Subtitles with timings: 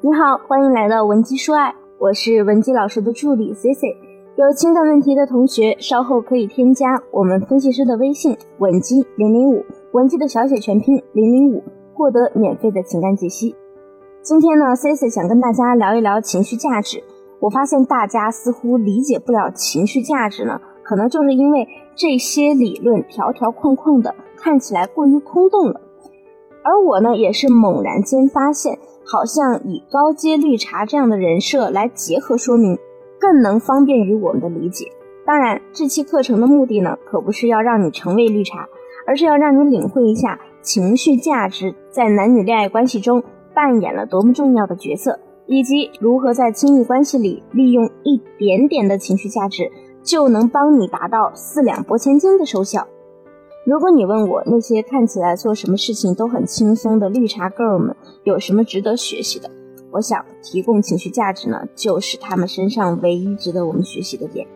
[0.00, 3.96] 你好，欢迎来到文姬说爱，我是文姬老师的助理 C C。
[4.36, 11.64] 有情感问题的同学，稍后可以添加我们分析师的微信文姬零零五，文姬的小写全拼零零五，
[11.94, 13.56] 获得免费的情感解析。
[14.22, 17.02] 今天呢，C C 想跟大家聊一聊情绪价值。
[17.40, 25.80] 我发现大家似乎理解不了情绪价值呢，可能就是因为这些理论条条框框的，看起来过于空洞了。
[26.62, 28.78] 而我呢，也是猛然间发现，
[29.10, 32.78] 好像以高阶绿茶这样的人设来结合说明，
[33.18, 34.84] 更能方便于我们的理解。
[35.24, 38.68] 当然，这期课程的目的呢，可不是要让你成为绿茶，
[39.06, 43.22] 而是要让你领会一下情绪价值在男女恋爱关系中
[43.54, 49.70] 扮演了多么重要的角色，以及如何在亲密关系里利用一点点的情绪价值，
[50.02, 52.86] 就能帮你达到四两拨千斤的收效。
[53.68, 59.50] 如果你问我那些看起来做什么事情都很轻松的绿茶 girl 们有什么值得学习的，
[59.90, 64.46] 我想提供情绪价值呢，就是他们身上唯一值得我们学习的点。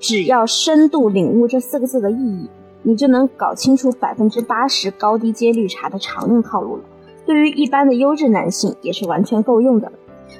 [0.00, 2.50] 只要深度领悟这四个字的意义，
[2.82, 6.82] 你就能搞清楚百分之八十高低阶绿茶的常用套路了。
[7.24, 9.92] 对于一般的优质男性也是完全够用的。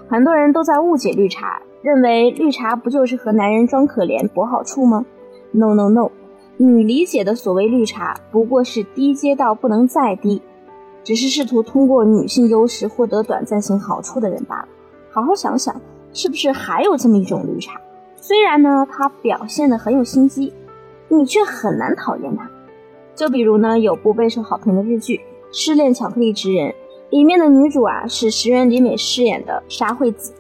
[0.08, 5.06] 很多人都在误解绿茶，认为绿茶不就是和男人装可怜博好处吗
[5.52, 6.10] ？No No No。
[6.62, 10.42] 你理解的所谓绿茶，不过是低阶到不能再低，
[11.03, 14.69] 只是试图通过女性优势获得短暂性好处的人罢了。
[15.11, 15.81] 好好想想，
[16.12, 17.81] 是不是还有这么一种绿茶？
[18.14, 20.53] 虽然呢，他表现的很有心机，
[21.08, 22.47] 你却很难讨厌他。
[23.14, 25.16] 就比如呢，有部备受好评的日剧
[25.53, 26.69] 《失恋巧克力职人》，
[27.08, 30.34] 里面的女主啊是石原里美饰演的沙惠子。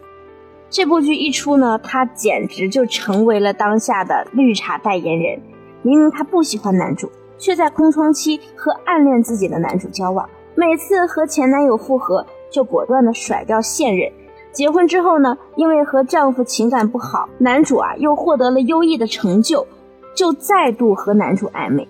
[0.68, 5.40] 这部剧一出呢，她简直就成为了当下的绿茶代言人。
[5.82, 10.28] 明明她不喜欢男主，却在空窗期和暗恋自己的男主交往。
[10.54, 14.10] 每次和前男友复合，就果断的甩掉现任。
[14.52, 19.66] 结婚之后呢，因为和丈夫情感不好，男主啊又获得了优异的成就，
[20.14, 21.88] 就再度和男主暧昧。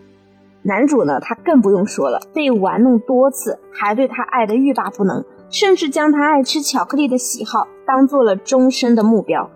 [0.62, 9.50] 男主呢，他更不用说了，被玩弄多次，还对她爱的欲罢不能，甚至将她爱吃巧克力的喜好当做了终身的目标。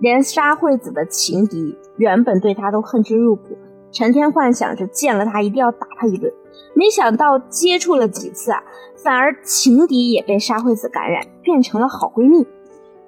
[0.00, 3.56] 连沙惠子的情敌原本对他都恨之入骨，
[3.92, 6.32] 成天幻想着见了他一定要打他一顿。
[6.74, 8.62] 没想到接触了几次啊，
[8.96, 12.46] 反而情敌也被沙惠子感染，变成了好闺蜜。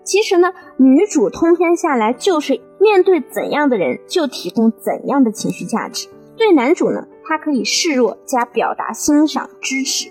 [0.05, 6.09] 其实呢，女主通篇下来就是面对怎样的人就提供怎样的情绪价值。
[6.37, 10.11] 对男主呢，她可以示弱加表达欣赏支持；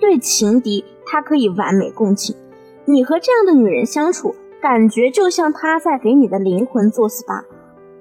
[0.00, 2.34] 对情敌，她可以完美共情。
[2.86, 4.34] 你和这样的女人相处。
[4.62, 7.44] 感觉就像她在给你的灵魂做 SPA。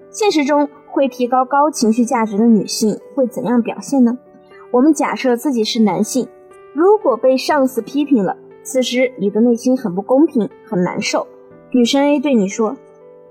[0.09, 4.15] 现实中会提高高情绪价值的女性会怎样表现呢？
[4.71, 6.27] 我们假设自己是男性，
[6.73, 11.25] 如果被上司批评了，此时你的内心很不公平，很难受。
[11.71, 12.77] 女生 A 对你说：“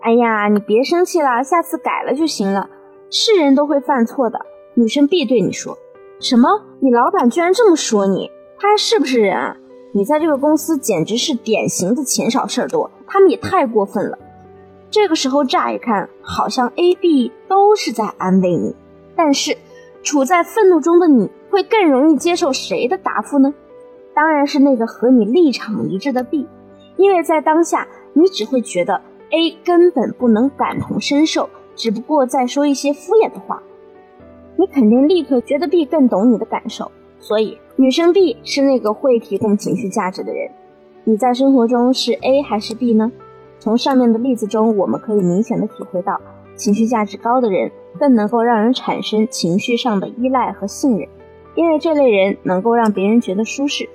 [0.03, 2.69] 哎呀，你别生气了，下次改了就行了。
[3.11, 4.41] 是人都会犯错的。”
[4.75, 5.79] 女生 B 对你说
[6.19, 6.49] ：“什么？
[6.81, 8.29] 你老板居然这么说你？
[8.59, 9.57] 他还是不是人啊？
[9.93, 14.19] 你在这个公司简直是典型的钱少事儿多。”他们也太过分了。
[14.93, 18.77] 这个时候乍一看，好像 A、B 都是在安慰你，
[19.17, 19.57] 但是
[20.03, 23.55] 处在愤怒中的你会更容易接受谁的答复呢？
[24.15, 26.47] 当然是那个和你立场一致的 B，
[26.99, 33.63] 因为在当下你只会觉得 A 根本不能感同身受，只不过在说一些敷衍的话。
[34.57, 40.51] 你肯定立刻觉得 B 更懂你的感受，所以女生 B 是那个会提供情绪价值的人。
[41.05, 43.11] 你在生活中是 A 还是 B 呢？
[43.63, 46.21] 从上面的例子中，我们可以明显的体会到，
[46.57, 51.09] 情绪价值高的人更能够让人产生情绪上的依赖和信任，
[51.55, 53.89] 因为这类人能够让别人觉得舒适。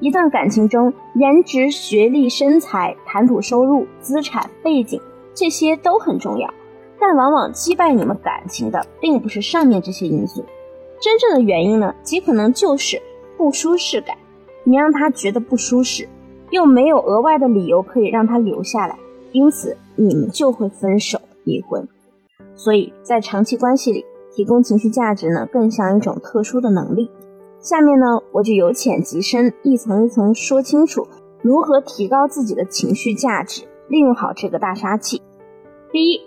[0.00, 5.00] 一段感情中，颜值、学历、身材、谈吐收入、资产、背景
[5.34, 6.52] 这些都很重要，
[6.98, 10.44] 但往往击败你们感情的并不是上面这些因素，
[11.00, 13.00] 真正的原因呢，极可能就是
[13.36, 14.16] 不舒适感。
[14.64, 16.08] 你让他觉得不舒适。
[16.50, 18.98] 又没有额外的理由可以让他留下来，
[19.32, 21.86] 因此你们就会分手离婚。
[22.54, 27.10] 所以在长期关系里，提供情绪价值呢，更像一种特殊的能力。
[27.60, 31.06] 下面呢，我就由浅及深，一层一层说清楚
[31.42, 35.22] 如何提高自己的情绪价值，利用好这个大杀器。
[35.92, 36.20] 第一，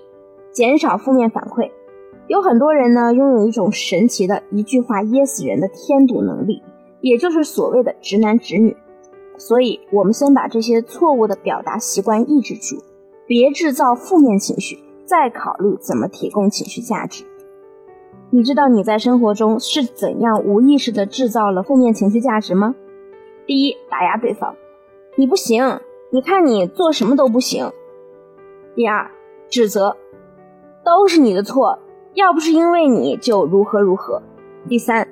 [0.51, 1.71] 减少负面反馈。
[2.27, 6.61] 有很多人呢，拥有一种神奇的一句话噎死人的添堵能力，
[7.01, 8.75] 也就是所谓的直男直女。
[9.37, 12.81] 所以，我们先把这些错误的表达习惯抑制住，
[13.25, 17.23] 别制造负面情绪，再考虑怎么提供情绪价值。
[18.29, 22.75] 你知道你在生活中是怎样无意识的制造了负面情绪价值吗？
[23.45, 24.55] 第一，打压对方。
[25.15, 27.71] 你不行，你看你做什么都不行。
[28.75, 29.11] 第二，
[29.49, 29.95] 指责，
[30.83, 31.77] 都是你的错，
[32.15, 34.21] 要不是因为你就如何如何。
[34.67, 35.07] 第三，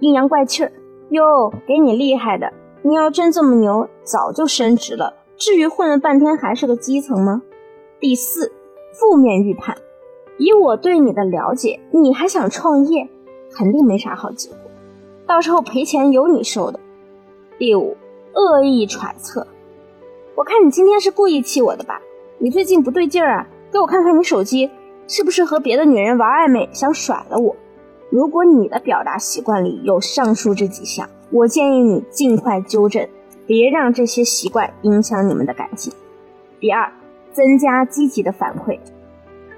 [0.00, 0.72] 阴阳怪气儿，
[1.10, 2.50] 哟，给你厉害的，
[2.84, 7.42] 你要真这么牛，早就升职了，至于混了半天还是个基层吗？
[8.00, 8.50] 第四，
[8.92, 9.76] 负面预判，
[10.36, 13.08] 以我对你的了解，你还想创业，
[13.54, 14.58] 肯定没啥好结果，
[15.28, 16.80] 到时候赔钱由你受的。
[17.56, 17.96] 第五，
[18.34, 19.46] 恶意揣测，
[20.34, 22.02] 我看你今天是故意气我的吧？
[22.38, 24.68] 你最近不对劲儿啊，给我看看你手机，
[25.06, 27.54] 是不是和别的女人玩暧昧，想甩了我？
[28.10, 33.08] 如果你的表达习惯里有上述这几项，我建议你尽快纠正，
[33.46, 35.92] 别让这些习惯影响你们的感情。
[36.60, 36.92] 第二。
[37.34, 38.78] 增加积极的反馈。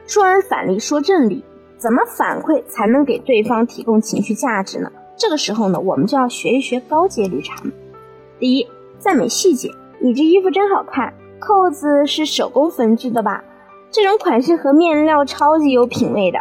[0.07, 1.45] 说完反例，说正例，
[1.77, 4.93] 怎么反馈才能给对方提供情绪价值呢？
[5.17, 7.61] 这个时候呢，我们就要学一学高阶绿茶。
[8.39, 8.69] 第一，
[9.01, 9.69] 赞美细节，
[9.99, 13.43] 你这衣服真好看，扣子是手工缝制的吧？
[13.91, 16.39] 这种款式和面料超级有品位的。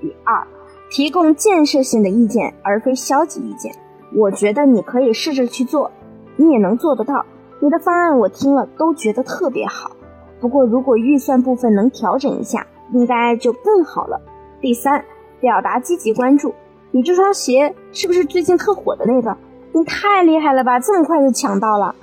[0.00, 0.44] 第二，
[0.90, 3.72] 提供建设性的意见，而非消极意见。
[4.14, 5.90] 我觉得你可以试着去做，
[6.36, 7.24] 你也能做得到。
[7.60, 9.92] 你的方案我听了都觉得特别好。
[10.40, 14.20] 不过，如果预算部分能调整一下，应该就更好了。
[14.60, 15.04] 第三，
[15.40, 16.52] 表达积极关注。
[16.90, 19.36] 你这双鞋是不是最近特火的那个？
[19.72, 21.94] 你太厉害了吧，这么快就抢到了！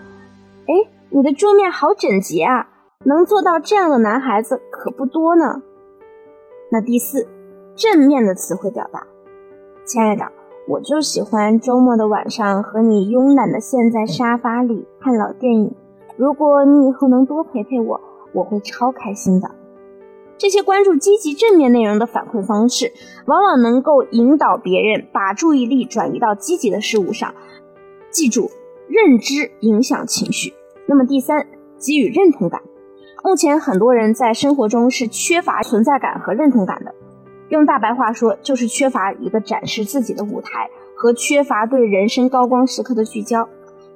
[0.65, 2.67] 哎，你的桌面好整洁啊，
[3.03, 5.61] 能做到这样的男孩子可不多呢。
[6.71, 7.27] 那第四，
[7.75, 9.05] 正面的词汇表达。
[9.85, 10.25] 亲爱的，
[10.69, 15.73] 我就喜欢周末的晚上和你慵懒的陷在沙发里看老电影。
[16.15, 17.99] 如果你以后能多陪陪我。
[18.31, 19.49] 我会超开心的。
[20.37, 22.93] 这些关注积极正面内容的反馈方式，
[23.25, 27.33] 往往能够引导别人把注意力转移到积极的事物上。
[28.11, 28.51] 记住，
[28.87, 30.53] 认知影响情绪。
[30.85, 31.47] 那么第三，
[31.79, 32.61] 给予认同感。
[33.23, 36.93] 目前很多人在生活中是缺乏存在感和认同感的。
[37.49, 43.47] 用大白话说，就是缺乏一个展示自己的舞台和缺乏对人生高光时刻的聚焦。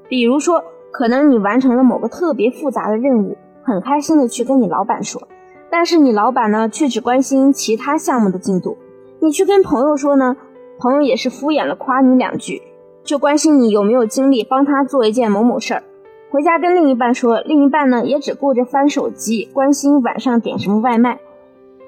[0.09, 3.37] 比如说，可能你完成了某个特别复杂的任务。
[3.65, 5.25] 很开心的去跟你老板说，
[5.69, 8.77] 但是你老板呢却只关心其他项目的进度。
[9.21, 10.35] 你去跟朋友说呢，
[10.79, 12.61] 朋友也是敷衍了夸你两句，
[13.05, 15.83] 就关心你有没有精力帮他做一件某某事儿。
[16.29, 21.19] 回家跟另一半说，另一半呢也只顾着翻手机，关心晚上点什么外卖。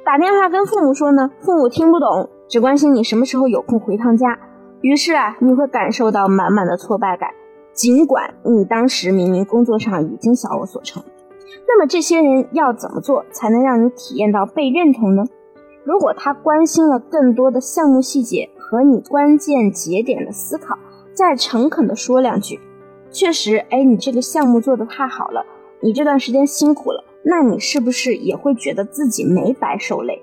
[0.06, 4.38] 打电话跟父母说呢，父母听不懂，只关心你什么时候有空回趟家。
[4.81, 7.31] 于是啊，你会感受到满满的挫败感，
[7.74, 11.02] 尽管你当时明明工作上已经小有所成。
[11.68, 15.24] 那么这些人要怎么做才能让你体验到被认同呢？
[15.84, 20.78] 如果他关心了更多的项目细节和你关键节点的思考，
[21.16, 22.60] 再诚恳的说两句，
[23.10, 25.44] 确实，哎，你这个项目做得太好了，
[25.81, 30.22] 你这段时间辛苦了，那你是不是也会觉得自己没白受累？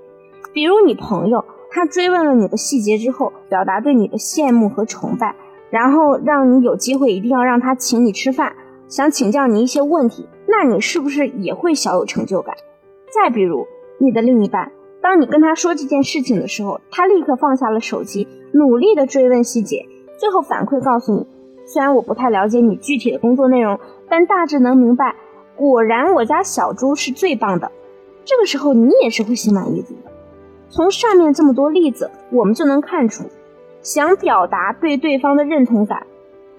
[0.53, 5.35] 比如你朋友，他追问了你的细节之后，表达对你的羡慕和崇拜，
[5.71, 8.53] 然后让你有机会一定要让他请你吃饭，
[8.87, 10.29] 想请教你一些问题。
[10.47, 12.55] 那你是不是也会小有成就感？
[13.11, 13.67] 再比如，
[13.99, 14.71] 你的另一半，
[15.01, 19.87] 当你跟他说这件事情的时候，他立刻放下了手机，努力的追问细节，
[20.19, 21.27] 最后反馈告诉你，
[21.65, 25.17] 虽然我不太了解你具体的工作内容，但大致能明白。
[25.71, 27.71] 果然，我家小猪是最棒的。
[28.25, 30.11] 这个时候，你也是会心满意足的。
[30.71, 33.27] 从上面这么多例子，我们就能看出，
[33.81, 36.05] 想表达对对方的认同感，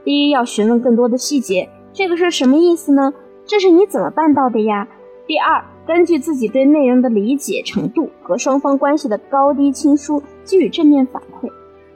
[0.05, 3.13] 第一要询问更多的细节，这个是什么意思呢？
[3.45, 4.87] 这是你怎么办到的呀？
[5.27, 11.51] 第二，根据自己对内容的理解程度和双方关系的高低亲疏，给予正面反馈。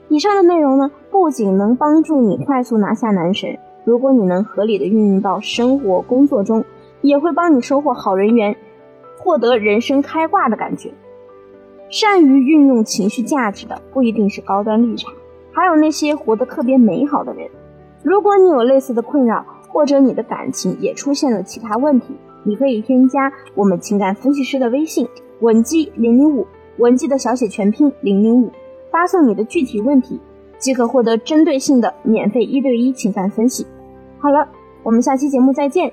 [0.08, 6.62] 以上的内容呢，不仅能帮助你快速拿下男神，如果你能合理的运用到生活工作中，
[7.00, 8.56] 也会帮你收获好人缘，
[9.18, 10.90] 获得人生开挂的感觉。
[11.90, 15.10] 善于运用情绪价值的，不一定是高端绿茶，
[15.52, 17.48] 还有那些活得特别美好的人。
[18.02, 25.08] 如果你有类似的困扰，或者你的感情也出现了其他问题，你可以添加我们情感分析师的微信
[25.40, 26.46] 文姬零零五，
[26.78, 28.50] 文姬的小写全拼零零五，
[28.90, 30.20] 发送你的具体问题，
[30.58, 33.66] 即可获得针对性的免费一对一情感分析。
[34.18, 34.46] 好了，
[34.82, 35.92] 我们下期节目再见，